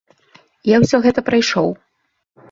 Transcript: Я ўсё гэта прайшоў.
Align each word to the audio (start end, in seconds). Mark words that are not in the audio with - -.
Я 0.69 0.77
ўсё 0.83 0.97
гэта 1.07 1.23
прайшоў. 1.27 1.69